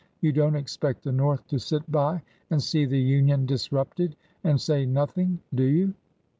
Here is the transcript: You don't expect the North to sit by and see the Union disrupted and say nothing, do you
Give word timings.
You 0.19 0.31
don't 0.31 0.55
expect 0.55 1.03
the 1.03 1.11
North 1.11 1.45
to 1.49 1.59
sit 1.59 1.91
by 1.91 2.23
and 2.49 2.59
see 2.59 2.85
the 2.85 2.97
Union 2.99 3.45
disrupted 3.45 4.15
and 4.43 4.59
say 4.59 4.83
nothing, 4.83 5.39
do 5.53 5.61
you 5.63 5.93